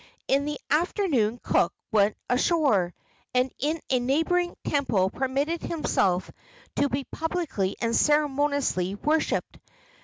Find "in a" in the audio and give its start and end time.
3.59-3.99